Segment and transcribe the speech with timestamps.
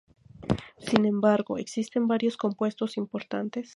[0.79, 3.69] Sin embargo, existen varios compuestos importantes.